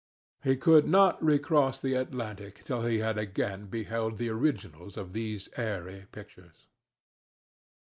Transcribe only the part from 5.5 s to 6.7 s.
airy pictures.